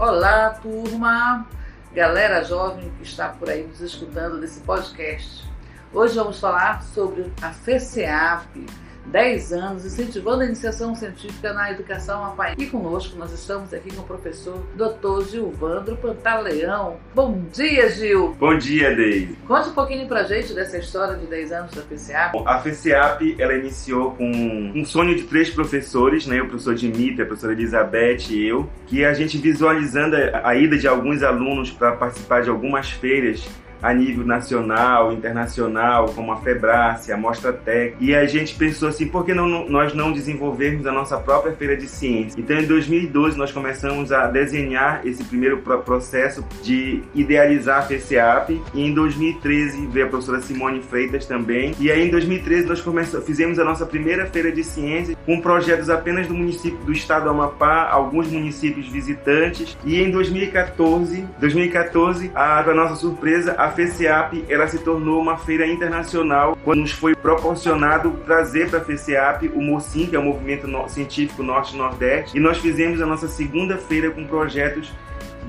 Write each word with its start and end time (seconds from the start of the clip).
Olá, 0.00 0.50
turma! 0.50 1.44
Galera 1.92 2.44
jovem 2.44 2.88
que 2.98 3.02
está 3.02 3.30
por 3.30 3.50
aí 3.50 3.66
nos 3.66 3.80
escutando 3.80 4.38
nesse 4.38 4.60
podcast. 4.60 5.44
Hoje 5.92 6.14
vamos 6.14 6.38
falar 6.38 6.84
sobre 6.84 7.32
a 7.42 7.50
FECEAP, 7.50 8.64
10 9.10 9.52
anos, 9.52 9.84
incentivando 9.84 10.42
a 10.42 10.46
iniciação 10.46 10.94
científica 10.94 11.52
na 11.52 11.70
educação 11.72 12.24
amapá. 12.24 12.54
E 12.56 12.66
conosco 12.66 13.16
nós 13.16 13.32
estamos 13.32 13.72
aqui 13.72 13.94
com 13.94 14.02
o 14.02 14.04
professor 14.04 14.62
Dr. 14.74 15.30
Gilvandro 15.30 15.96
Pantaleão. 15.96 16.96
Bom 17.14 17.42
dia, 17.52 17.90
Gil! 17.90 18.36
Bom 18.38 18.56
dia, 18.56 18.94
Deise! 18.94 19.36
Conte 19.46 19.68
um 19.70 19.72
pouquinho 19.72 20.06
pra 20.06 20.24
gente 20.24 20.52
dessa 20.52 20.78
história 20.78 21.16
de 21.16 21.26
10 21.26 21.52
anos 21.52 21.74
da 21.74 21.82
FECEAP. 21.82 22.42
A 22.44 22.58
FECEAP, 22.58 23.36
ela 23.38 23.54
iniciou 23.54 24.12
com 24.12 24.30
um 24.74 24.84
sonho 24.84 25.16
de 25.16 25.24
três 25.24 25.50
professores, 25.50 26.26
né? 26.26 26.40
O 26.42 26.48
professor 26.48 26.74
Dimitri, 26.74 27.22
a 27.22 27.26
professora 27.26 27.52
Elizabeth 27.52 28.30
e 28.30 28.46
eu, 28.46 28.68
que 28.86 29.04
a 29.04 29.14
gente 29.14 29.38
visualizando 29.38 30.16
a 30.42 30.54
ida 30.54 30.76
de 30.76 30.86
alguns 30.86 31.22
alunos 31.22 31.70
para 31.70 31.92
participar 31.92 32.42
de 32.42 32.50
algumas 32.50 32.90
feiras 32.90 33.48
a 33.82 33.92
nível 33.92 34.24
nacional, 34.24 35.12
internacional, 35.12 36.06
como 36.14 36.32
a 36.32 36.36
Febrace, 36.36 37.12
a 37.12 37.16
Mostra 37.16 37.52
Tech. 37.52 37.96
E 38.00 38.14
a 38.14 38.26
gente 38.26 38.54
pensou 38.54 38.88
assim, 38.88 39.08
por 39.08 39.24
que 39.24 39.34
não, 39.34 39.68
nós 39.68 39.94
não 39.94 40.12
desenvolvermos 40.12 40.86
a 40.86 40.92
nossa 40.92 41.18
própria 41.18 41.52
feira 41.52 41.76
de 41.76 41.86
ciência? 41.86 42.40
Então, 42.40 42.58
em 42.58 42.66
2012, 42.66 43.36
nós 43.36 43.52
começamos 43.52 44.12
a 44.12 44.26
desenhar 44.26 45.06
esse 45.06 45.24
primeiro 45.24 45.58
processo 45.58 46.44
de 46.62 47.02
idealizar 47.14 47.78
a 47.78 47.82
FCAP. 47.82 48.60
E 48.74 48.82
em 48.82 48.94
2013 48.94 49.86
veio 49.88 50.06
a 50.06 50.08
professora 50.08 50.40
Simone 50.40 50.82
Freitas 50.82 51.26
também. 51.26 51.74
E 51.78 51.90
aí, 51.90 52.06
em 52.06 52.10
2013, 52.10 52.66
nós 52.66 52.80
fizemos 53.24 53.58
a 53.58 53.64
nossa 53.64 53.84
primeira 53.84 54.26
feira 54.26 54.52
de 54.52 54.62
ciências 54.64 55.17
com 55.28 55.42
projetos 55.42 55.90
apenas 55.90 56.26
do 56.26 56.32
município 56.32 56.78
do 56.78 56.90
estado 56.90 57.24
do 57.24 57.28
Amapá, 57.28 57.86
alguns 57.90 58.28
municípios 58.28 58.88
visitantes. 58.88 59.76
E 59.84 60.00
em 60.00 60.10
2014, 60.10 61.22
2014, 61.38 62.32
a, 62.34 62.62
para 62.62 62.74
nossa 62.74 62.94
surpresa, 62.94 63.54
a 63.58 63.68
FECEAP 63.68 64.46
ela 64.48 64.66
se 64.66 64.78
tornou 64.78 65.20
uma 65.20 65.36
feira 65.36 65.66
internacional 65.66 66.56
quando 66.64 66.80
nos 66.80 66.92
foi 66.92 67.14
proporcionado 67.14 68.10
trazer 68.24 68.70
para 68.70 68.78
a 68.78 68.82
FECEAP 68.82 69.48
o 69.54 69.60
MOCIM, 69.60 70.06
que 70.06 70.16
é 70.16 70.18
o 70.18 70.22
Movimento 70.22 70.66
Científico 70.88 71.42
Norte-Nordeste, 71.42 72.34
e 72.34 72.40
nós 72.40 72.56
fizemos 72.56 73.02
a 73.02 73.04
nossa 73.04 73.28
segunda 73.28 73.76
feira 73.76 74.10
com 74.10 74.24
projetos 74.24 74.90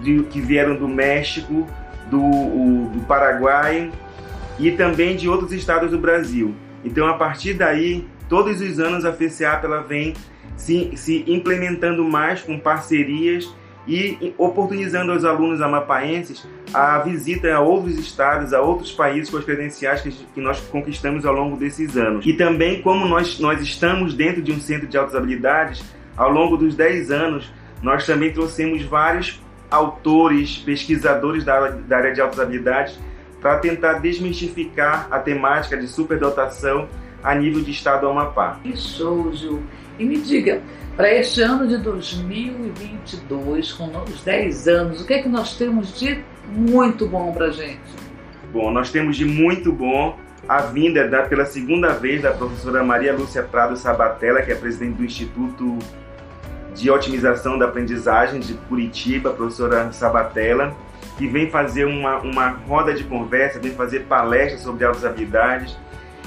de, 0.04 0.24
que 0.24 0.42
vieram 0.42 0.76
do 0.76 0.90
México, 0.90 1.66
do, 2.10 2.20
o, 2.20 2.92
do 2.94 3.00
Paraguai 3.06 3.90
e 4.60 4.72
também 4.72 5.16
de 5.16 5.30
outros 5.30 5.54
estados 5.54 5.92
do 5.92 5.98
Brasil. 5.98 6.54
Então, 6.84 7.08
a 7.08 7.14
partir 7.14 7.54
daí, 7.54 8.06
todos 8.30 8.62
os 8.62 8.80
anos 8.80 9.04
a 9.04 9.12
FECEAP 9.12 9.66
ela 9.66 9.82
vem 9.82 10.14
se, 10.56 10.92
se 10.96 11.26
implementando 11.28 12.04
mais 12.04 12.42
com 12.42 12.58
parcerias 12.60 13.54
e 13.88 14.34
oportunizando 14.38 15.12
aos 15.12 15.26
alunos 15.26 15.62
amapaenses 15.62 16.48
a 16.72 17.00
visita 17.00 17.52
a 17.52 17.60
outros 17.60 17.98
estados, 17.98 18.54
a 18.54 18.62
outros 18.62 18.92
países 18.92 19.32
com 19.32 19.38
as 19.38 19.44
credenciais 19.44 20.02
que, 20.02 20.12
que 20.12 20.40
nós 20.40 20.60
conquistamos 20.62 21.26
ao 21.26 21.34
longo 21.34 21.58
desses 21.58 21.98
anos. 21.98 22.24
E 22.26 22.34
também, 22.34 22.84
como 22.84 23.08
nós, 23.08 23.40
nós 23.40 23.60
estamos 23.62 24.14
dentro 24.14 24.44
de 24.44 24.52
um 24.52 24.60
centro 24.60 24.86
de 24.86 24.96
altas 24.96 25.16
habilidades, 25.16 25.84
ao 26.16 26.30
longo 26.30 26.56
dos 26.56 26.76
10 26.76 27.10
anos, 27.10 27.52
nós 27.82 28.06
também 28.06 28.32
trouxemos 28.32 28.84
vários 28.84 29.42
autores, 29.72 30.58
pesquisadores 30.58 31.44
da, 31.44 31.70
da 31.70 31.98
área 31.98 32.14
de 32.14 32.22
altas 32.22 32.40
habilidades 32.40 33.00
para 33.42 33.58
tentar 33.58 33.94
desmistificar 33.94 35.08
a 35.10 35.18
temática 35.20 35.78
de 35.78 35.88
superdotação 35.88 36.88
a 37.24 37.36
nível 37.36 37.62
de 37.62 37.72
estado 37.72 38.02
do 38.02 38.10
Amapá. 38.10 38.60
Que 38.64 38.76
show, 38.76 39.32
Ju! 39.34 39.62
E 39.98 40.06
me 40.06 40.18
diga, 40.18 40.62
para 40.96 41.14
este 41.14 41.42
ano 41.42 41.68
de 41.68 41.78
2022, 41.78 43.74
com 43.74 43.92
os 44.04 44.22
10 44.22 44.68
anos, 44.68 45.02
o 45.02 45.06
que 45.06 45.14
é 45.14 45.22
que 45.22 45.30
nós 45.30 45.58
temos 45.58 45.98
de 45.98 46.24
muito 46.48 47.08
bom 47.08 47.32
para 47.34 47.52
gente? 47.52 47.80
Bom, 48.52 48.72
nós 48.72 48.92
temos 48.92 49.16
de 49.18 49.26
muito 49.26 49.72
bom 49.72 50.18
a 50.48 50.62
vinda 50.62 51.08
da, 51.08 51.24
pela 51.24 51.46
segunda 51.46 51.90
vez 51.90 52.22
da 52.22 52.32
professora 52.32 52.84
Maria 52.84 53.14
Lúcia 53.14 53.44
Prado 53.44 53.78
Sabatella, 53.78 54.42
que 54.42 54.52
é 54.52 54.56
presidente 54.56 54.96
do 54.98 55.06
Instituto 55.06 55.78
de 56.74 56.90
Otimização 56.90 57.58
da 57.58 57.66
Aprendizagem 57.66 58.40
de 58.40 58.54
Curitiba, 58.54 59.32
professora 59.32 59.92
Sabatella, 59.92 60.76
que 61.18 61.28
vem 61.28 61.50
fazer 61.50 61.86
uma, 61.86 62.18
uma 62.20 62.50
roda 62.50 62.94
de 62.94 63.04
conversa, 63.04 63.60
vem 63.60 63.72
fazer 63.72 64.02
palestras 64.06 64.62
sobre 64.62 64.86
altas 64.86 65.06
habilidades 65.06 65.78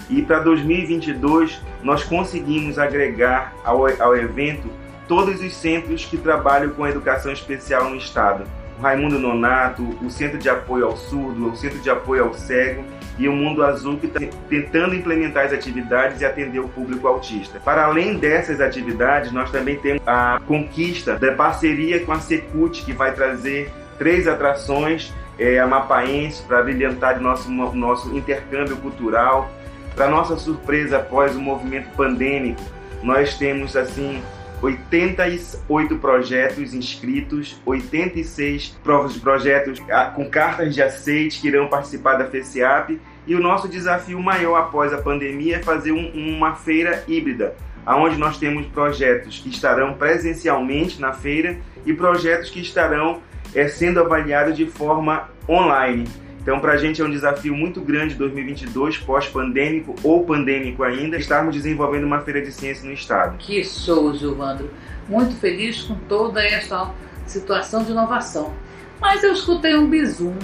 e 0.08 0.22
para 0.22 0.40
2022 0.40 1.60
nós 1.82 2.04
conseguimos 2.04 2.78
agregar 2.78 3.54
ao, 3.64 3.86
ao 4.00 4.16
evento 4.16 4.68
todos 5.08 5.42
os 5.42 5.54
centros 5.54 6.04
que 6.04 6.16
trabalham 6.16 6.70
com 6.70 6.86
educação 6.86 7.32
especial 7.32 7.90
no 7.90 7.96
estado. 7.96 8.44
O 8.78 8.82
Raimundo 8.82 9.18
Nonato, 9.18 9.82
o 10.02 10.10
Centro 10.10 10.38
de 10.38 10.48
Apoio 10.48 10.86
ao 10.86 10.96
Surdo, 10.96 11.52
o 11.52 11.56
Centro 11.56 11.78
de 11.80 11.90
Apoio 11.90 12.24
ao 12.24 12.34
Cego 12.34 12.84
e 13.18 13.28
o 13.28 13.32
Mundo 13.32 13.62
Azul 13.62 13.98
que 13.98 14.06
está 14.06 14.20
tentando 14.48 14.94
implementar 14.94 15.44
as 15.44 15.52
atividades 15.52 16.20
e 16.20 16.24
atender 16.24 16.60
o 16.60 16.68
público 16.68 17.06
autista. 17.06 17.60
Para 17.60 17.84
além 17.84 18.16
dessas 18.16 18.60
atividades, 18.60 19.30
nós 19.32 19.50
também 19.50 19.76
temos 19.76 20.02
a 20.06 20.40
conquista 20.46 21.16
da 21.16 21.32
parceria 21.32 22.04
com 22.04 22.12
a 22.12 22.20
Secult, 22.20 22.84
que 22.84 22.92
vai 22.92 23.12
trazer 23.12 23.70
três 23.98 24.26
atrações 24.26 25.12
é, 25.38 25.58
amapaenses 25.58 26.40
para 26.40 26.62
brilhantar 26.62 27.20
nosso, 27.20 27.50
nosso 27.50 28.16
intercâmbio 28.16 28.76
cultural 28.78 29.50
para 29.94 30.08
nossa 30.08 30.36
surpresa, 30.36 30.98
após 30.98 31.36
o 31.36 31.40
movimento 31.40 31.94
pandêmico, 31.96 32.62
nós 33.02 33.36
temos 33.36 33.76
assim 33.76 34.22
88 34.62 35.98
projetos 35.98 36.72
inscritos, 36.72 37.60
86 37.66 38.78
projetos 39.20 39.82
ah, 39.90 40.06
com 40.06 40.28
cartas 40.30 40.74
de 40.74 40.80
aceite 40.80 41.40
que 41.40 41.48
irão 41.48 41.68
participar 41.68 42.14
da 42.14 42.26
FECIAP 42.26 43.00
e 43.26 43.34
o 43.34 43.40
nosso 43.40 43.68
desafio 43.68 44.20
maior 44.20 44.56
após 44.56 44.92
a 44.92 44.98
pandemia 44.98 45.56
é 45.56 45.62
fazer 45.62 45.92
um, 45.92 46.10
uma 46.14 46.54
feira 46.54 47.02
híbrida, 47.08 47.56
onde 47.86 48.16
nós 48.16 48.38
temos 48.38 48.66
projetos 48.66 49.38
que 49.38 49.48
estarão 49.48 49.94
presencialmente 49.94 51.00
na 51.00 51.12
feira 51.12 51.58
e 51.84 51.92
projetos 51.92 52.48
que 52.50 52.60
estarão 52.60 53.20
é, 53.54 53.66
sendo 53.66 54.00
avaliados 54.00 54.56
de 54.56 54.66
forma 54.66 55.28
online. 55.48 56.06
Então, 56.42 56.58
para 56.58 56.72
a 56.72 56.76
gente 56.76 57.00
é 57.00 57.04
um 57.04 57.10
desafio 57.10 57.54
muito 57.54 57.80
grande 57.80 58.16
2022, 58.16 58.98
pós-pandêmico 58.98 59.94
ou 60.02 60.24
pandêmico 60.24 60.82
ainda, 60.82 61.16
estarmos 61.16 61.54
desenvolvendo 61.54 62.02
uma 62.02 62.20
feira 62.20 62.42
de 62.42 62.50
ciência 62.50 62.84
no 62.84 62.92
estado. 62.92 63.36
Que 63.38 63.62
show, 63.62 64.12
Gilvandro! 64.12 64.68
Muito 65.08 65.36
feliz 65.36 65.82
com 65.82 65.94
toda 66.08 66.44
essa 66.44 66.92
situação 67.26 67.84
de 67.84 67.92
inovação. 67.92 68.52
Mas 69.00 69.22
eu 69.22 69.32
escutei 69.32 69.76
um 69.76 69.88
bizu, 69.88 70.34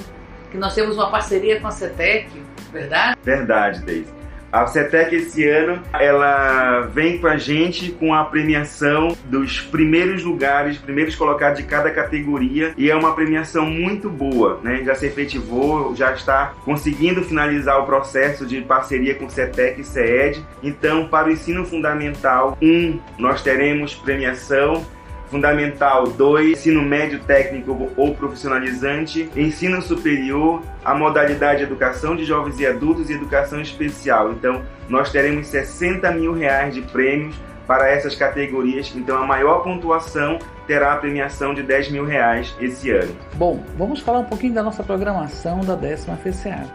que 0.53 0.57
nós 0.57 0.73
temos 0.73 0.97
uma 0.97 1.11
parceria 1.11 1.61
com 1.61 1.67
a 1.67 1.73
CETEC, 1.73 2.31
verdade? 2.73 3.19
Verdade, 3.25 3.81
Deise. 3.83 4.13
A 4.51 4.67
CETEC 4.67 5.15
esse 5.15 5.47
ano 5.47 5.83
ela 5.93 6.81
vem 6.93 7.19
com 7.19 7.27
a 7.27 7.37
gente 7.37 7.91
com 7.93 8.15
a 8.15 8.25
premiação 8.25 9.17
dos 9.27 9.61
primeiros 9.61 10.25
lugares, 10.25 10.79
primeiros 10.79 11.15
colocados 11.15 11.59
de 11.59 11.65
cada 11.65 11.91
categoria 11.91 12.73
e 12.77 12.91
é 12.91 12.97
uma 12.97 13.15
premiação 13.15 13.67
muito 13.67 14.09
boa, 14.09 14.59
né? 14.63 14.83
Já 14.85 14.95
se 14.95 15.07
efetivou, 15.07 15.95
já 15.95 16.13
está 16.13 16.55
conseguindo 16.65 17.23
finalizar 17.23 17.79
o 17.79 17.87
processo 17.87 18.47
de 18.47 18.61
parceria 18.63 19.15
com 19.15 19.29
CETEC 19.29 19.81
e 19.81 19.85
CEED. 19.85 20.45
Então, 20.63 21.07
para 21.09 21.29
o 21.29 21.31
ensino 21.31 21.65
fundamental 21.65 22.57
1, 22.61 22.67
um, 22.67 23.01
nós 23.19 23.43
teremos 23.43 23.95
premiação 23.95 24.85
Fundamental 25.31 26.09
2, 26.09 26.53
ensino 26.53 26.83
médio 26.83 27.21
técnico 27.21 27.91
ou 27.97 28.15
profissionalizante, 28.15 29.31
ensino 29.37 29.83
superior, 29.83 30.63
a 30.85 30.95
modalidade 30.95 31.63
educação 31.63 32.17
de 32.17 32.25
jovens 32.25 32.59
e 32.59 32.67
adultos 32.67 33.11
e 33.11 33.13
educação 33.13 33.61
especial. 33.61 34.33
Então, 34.33 34.63
nós 34.89 35.13
teremos 35.13 35.47
60 35.49 36.11
mil 36.13 36.33
reais 36.33 36.75
de 36.75 36.83
prêmios 36.83 37.37
para 37.67 37.91
essas 37.91 38.15
categorias. 38.15 38.91
Então, 38.97 39.23
a 39.23 39.27
maior 39.27 39.63
pontuação 39.63 40.39
terá 40.67 40.95
a 40.95 40.97
premiação 40.97 41.53
de 41.53 41.63
10 41.63 41.91
mil 41.91 42.07
reais 42.07 42.55
esse 42.59 42.91
ano. 42.91 43.15
Bom, 43.35 43.63
vamos 43.77 44.01
falar 44.01 44.21
um 44.21 44.25
pouquinho 44.25 44.55
da 44.55 44.63
nossa 44.63 44.83
programação 44.83 45.61
da 45.61 45.75
décima 45.75 46.17
FCA. 46.17 46.67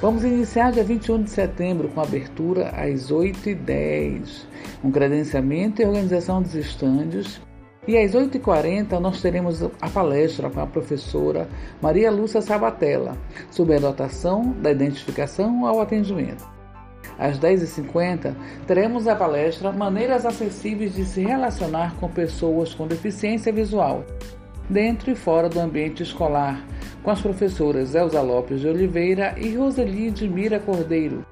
Vamos 0.00 0.24
iniciar 0.24 0.72
dia 0.72 0.84
21 0.84 1.22
de 1.22 1.30
setembro 1.30 1.88
com 1.88 2.00
abertura 2.00 2.70
às 2.70 3.10
8h10, 3.10 4.46
um 4.82 4.90
credenciamento 4.90 5.82
e 5.82 5.84
organização 5.84 6.40
dos 6.40 6.54
estandes 6.54 7.40
e 7.88 7.96
às 7.96 8.12
8h40 8.12 8.98
nós 9.00 9.22
teremos 9.22 9.62
a 9.80 9.88
palestra 9.88 10.50
com 10.50 10.60
a 10.60 10.66
professora 10.66 11.48
Maria 11.80 12.10
Lúcia 12.10 12.42
Sabatella 12.42 13.16
sobre 13.50 13.76
a 13.76 13.80
dotação 13.80 14.52
da 14.60 14.70
identificação 14.70 15.66
ao 15.66 15.80
atendimento. 15.80 16.46
Às 17.18 17.40
10h50 17.40 18.34
teremos 18.66 19.08
a 19.08 19.16
palestra 19.16 19.72
Maneiras 19.72 20.26
Acessíveis 20.26 20.94
de 20.94 21.04
se 21.06 21.22
relacionar 21.22 21.96
com 21.96 22.10
pessoas 22.10 22.74
com 22.74 22.86
deficiência 22.86 23.50
visual, 23.50 24.04
dentro 24.68 25.10
e 25.10 25.14
fora 25.14 25.48
do 25.48 25.58
ambiente 25.58 26.02
escolar, 26.02 26.62
com 27.02 27.10
as 27.10 27.22
professoras 27.22 27.94
Elza 27.94 28.20
Lopes 28.20 28.60
de 28.60 28.68
Oliveira 28.68 29.34
e 29.38 29.56
Roseli 29.56 30.10
de 30.10 30.28
Mira 30.28 30.60
Cordeiro, 30.60 31.24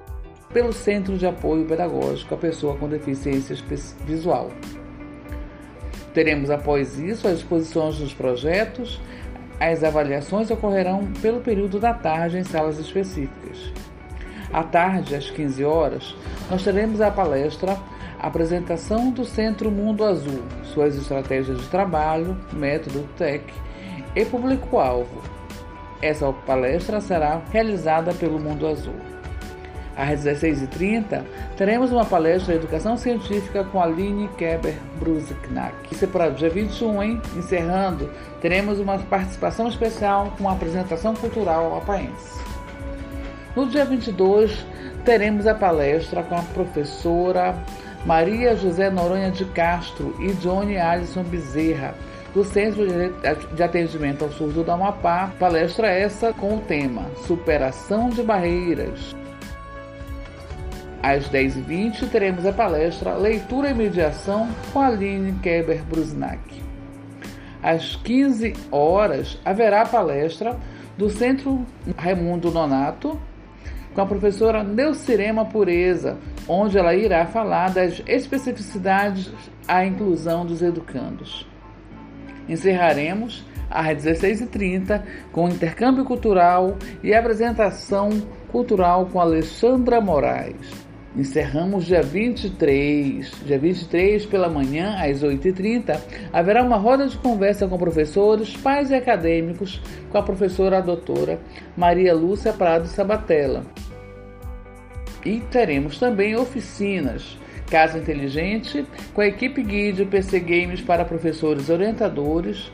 pelo 0.55 0.73
Centro 0.73 1.19
de 1.19 1.27
Apoio 1.27 1.67
Pedagógico 1.67 2.35
à 2.35 2.39
Pessoa 2.39 2.79
com 2.79 2.89
Deficiência 2.89 3.55
Visual. 4.07 4.51
Teremos 6.17 6.49
após 6.49 6.99
isso 6.99 7.29
as 7.29 7.41
exposições 7.41 7.99
dos 7.99 8.15
projetos. 8.15 8.99
As 9.61 9.85
avaliações 9.85 10.51
ocorrerão 10.51 11.13
pelo 11.21 11.43
período 11.43 11.79
da 11.79 11.93
tarde 11.93 12.39
em 12.39 12.43
salas 12.43 12.79
específicas. 12.79 13.71
À 14.51 14.63
tarde, 14.63 15.15
às 15.15 15.29
15 15.29 15.63
horas, 15.63 16.17
nós 16.51 16.65
teremos 16.65 17.03
a 17.03 17.11
palestra 17.11 17.77
Apresentação 18.19 19.11
do 19.11 19.27
Centro 19.27 19.71
Mundo 19.71 20.05
Azul, 20.05 20.41
suas 20.65 20.97
estratégias 20.97 21.61
de 21.61 21.69
trabalho, 21.69 22.35
método 22.51 23.07
TEC 23.19 23.53
e 24.15 24.25
público-alvo. 24.25 25.21
Essa 26.01 26.33
palestra 26.33 26.99
será 26.99 27.43
realizada 27.53 28.15
pelo 28.15 28.39
Mundo 28.39 28.67
Azul. 28.67 28.97
Às 29.97 30.25
16h30, 30.25 31.25
teremos 31.57 31.91
uma 31.91 32.05
palestra 32.05 32.53
de 32.53 32.61
educação 32.61 32.99
científica 32.99 33.65
com 33.65 33.81
Aline 33.81 34.29
Keber 34.37 34.75
Bruziknak. 35.01 35.75
Isso 35.91 36.05
é 36.05 36.09
para 36.09 36.29
o 36.29 36.35
dia 36.35 36.51
21, 36.51 37.03
hein? 37.03 37.23
Encerrando, 37.35 38.11
teremos 38.43 38.79
uma 38.79 38.99
participação 38.99 39.69
especial 39.69 40.35
com 40.37 40.49
a 40.49 40.53
apresentação 40.53 41.15
cultural 41.15 41.79
apaense. 41.79 42.45
No 43.57 43.65
dia 43.67 43.87
22, 43.87 44.67
teremos 45.03 45.47
a 45.47 45.55
palestra 45.55 46.23
com 46.23 46.35
a 46.35 46.43
professora 46.43 47.57
Maria 48.05 48.55
José 48.55 48.91
Noronha 48.91 49.31
de 49.31 49.47
Castro 49.47 50.15
e 50.21 50.33
Johnny 50.35 50.77
Alisson 50.77 51.23
Bezerra, 51.23 51.95
do 52.35 52.45
Centro 52.45 52.85
de 53.55 53.63
Atendimento 53.63 54.25
ao 54.25 54.31
Surdo 54.31 54.63
do 54.63 54.71
Amapá. 54.71 55.33
Palestra 55.41 55.89
essa 55.89 56.35
com 56.35 56.57
o 56.57 56.61
tema 56.61 57.07
Superação 57.27 58.11
de 58.11 58.23
Barreiras. 58.23 59.17
Às 61.07 61.29
10h20 61.29 62.11
teremos 62.11 62.45
a 62.45 62.53
palestra 62.53 63.15
Leitura 63.15 63.71
e 63.71 63.75
Mediação 63.75 64.49
com 64.73 64.81
Aline 64.81 65.39
Keber 65.39 65.85
Brusnak. 65.85 66.61
Às 67.63 67.95
15 67.95 68.55
horas 68.73 69.39
haverá 69.45 69.83
a 69.83 69.87
palestra 69.87 70.59
do 70.99 71.09
Centro 71.09 71.65
Raimundo 71.97 72.51
Nonato 72.51 73.17
com 73.95 74.01
a 74.01 74.07
professora 74.07 74.65
Neucirema 74.65 75.45
Pureza, 75.45 76.19
onde 76.49 76.77
ela 76.77 76.93
irá 76.93 77.25
falar 77.25 77.71
das 77.71 78.03
especificidades 78.05 79.31
à 79.69 79.87
inclusão 79.87 80.45
dos 80.45 80.61
educandos. 80.61 81.47
Encerraremos 82.49 83.47
às 83.71 84.03
16h30 84.03 85.05
com 85.31 85.49
intercâmbio 85.49 86.05
cultural 86.05 86.77
e 87.01 87.15
apresentação 87.15 88.11
cultural 88.51 89.07
com 89.07 89.21
Alexandra 89.21 90.01
Moraes. 90.01 90.86
Encerramos 91.17 91.87
dia 91.87 92.03
23. 92.03 93.33
Dia 93.47 93.59
23 93.59 94.27
pela 94.27 94.51
manhã, 94.51 94.97
às 94.99 95.23
8h30, 95.23 95.99
haverá 96.31 96.63
uma 96.63 96.77
roda 96.77 97.09
de 97.09 97.17
conversa 97.17 97.67
com 97.67 97.79
professores, 97.79 98.55
pais 98.55 98.91
e 98.91 98.95
acadêmicos 98.95 99.81
com 100.11 100.19
a 100.19 100.23
professora 100.23 100.79
a 100.79 100.83
doutora 100.83 101.41
Maria 101.75 102.15
Lúcia 102.15 102.53
Prado 102.53 102.87
Sabatella. 102.87 103.65
E 105.25 105.41
teremos 105.51 105.99
também 105.99 106.37
oficinas, 106.37 107.39
Casa 107.71 107.99
Inteligente, 107.99 108.85
com 109.15 109.23
a 109.23 109.27
equipe 109.27 109.63
guide 109.63 110.05
PC 110.05 110.39
Games 110.39 110.83
para 110.83 111.05
professores 111.05 111.71
orientadores. 111.71 112.71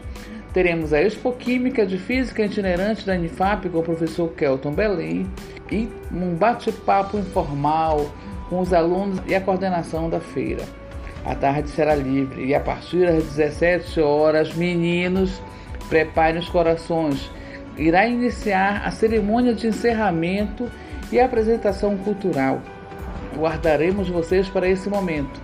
Teremos 0.52 0.92
a 0.92 1.00
Expo 1.00 1.32
Química 1.32 1.86
de 1.86 1.96
Física 1.96 2.44
Itinerante 2.44 3.06
da 3.06 3.14
Unifap 3.14 3.68
com 3.68 3.78
o 3.78 3.82
professor 3.82 4.28
Kelton 4.32 4.72
Belém 4.72 5.26
e 5.70 5.88
um 6.12 6.34
bate-papo 6.34 7.16
informal 7.16 8.12
com 8.52 8.60
os 8.60 8.74
alunos 8.74 9.18
e 9.26 9.34
a 9.34 9.40
coordenação 9.40 10.10
da 10.10 10.20
feira. 10.20 10.62
A 11.24 11.34
tarde 11.34 11.70
será 11.70 11.94
livre 11.94 12.44
e 12.44 12.54
a 12.54 12.60
partir 12.60 13.06
das 13.06 13.24
17 13.24 13.98
horas, 14.02 14.52
meninos, 14.52 15.40
preparem 15.88 16.38
os 16.38 16.50
corações. 16.50 17.30
Irá 17.78 18.06
iniciar 18.06 18.82
a 18.84 18.90
cerimônia 18.90 19.54
de 19.54 19.68
encerramento 19.68 20.70
e 21.10 21.18
apresentação 21.18 21.96
cultural. 21.96 22.60
Guardaremos 23.34 24.10
vocês 24.10 24.50
para 24.50 24.68
esse 24.68 24.90
momento. 24.90 25.40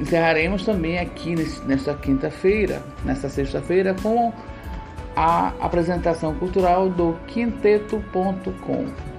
Encerraremos 0.00 0.64
também 0.64 0.98
aqui 0.98 1.36
nesta 1.66 1.94
quinta-feira, 1.94 2.82
nesta 3.04 3.28
sexta-feira, 3.28 3.94
com 4.02 4.32
a 5.14 5.52
apresentação 5.60 6.34
cultural 6.34 6.88
do 6.88 7.16
quinteto.com. 7.28 9.13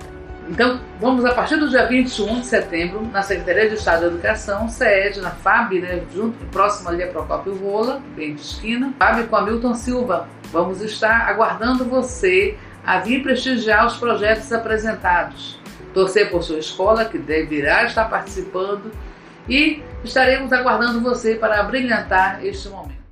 Então, 0.47 0.79
vamos 0.99 1.25
a 1.25 1.33
partir 1.33 1.55
do 1.57 1.67
dia 1.69 1.87
21 1.87 2.41
de 2.41 2.45
setembro, 2.45 3.01
na 3.11 3.23
Secretaria 3.23 3.67
de 3.67 3.75
Estado 3.75 4.01
da 4.01 4.07
Educação, 4.07 4.69
sede 4.69 5.19
na 5.19 5.31
FAB, 5.31 5.79
né, 5.79 6.03
junto, 6.13 6.45
próximo 6.45 6.89
ali 6.89 7.01
a 7.01 7.07
Procópio 7.07 7.55
Rola, 7.55 7.99
bem 8.15 8.35
de 8.35 8.41
esquina, 8.41 8.93
FAB 8.99 9.27
com 9.27 9.35
a 9.35 9.41
Milton 9.41 9.73
Silva. 9.73 10.27
Vamos 10.51 10.81
estar 10.81 11.27
aguardando 11.27 11.83
você 11.85 12.55
a 12.85 12.99
vir 12.99 13.23
prestigiar 13.23 13.87
os 13.87 13.97
projetos 13.97 14.51
apresentados 14.53 15.59
torcer 15.95 16.29
por 16.29 16.43
sua 16.43 16.59
escola, 16.59 17.05
que 17.05 17.17
deverá 17.17 17.85
estar 17.85 18.09
participando, 18.09 18.91
e 19.47 19.81
estaremos 20.03 20.51
aguardando 20.51 20.99
você 20.99 21.35
para 21.35 21.63
brilhantar 21.63 22.45
este 22.45 22.67
momento. 22.67 23.04